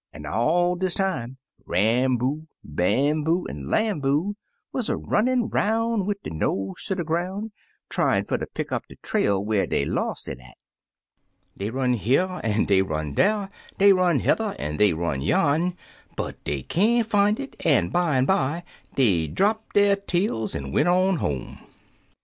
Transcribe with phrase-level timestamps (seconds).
[0.11, 4.33] An' all dis time, Ramboo, Bamboo, an' Lamboo
[4.73, 7.51] wuz a runnin' 'roim' 'wid der nose ter de groun'
[7.87, 10.55] tryin' fer ter pick up de trail where dey los' it at.
[11.55, 15.77] Dey run here an' dey run dar, dey run hether an' dey run yan;
[16.15, 18.63] but dey can't fin' it, an' bimeby
[18.95, 21.59] dey drapt der tails an' went on home."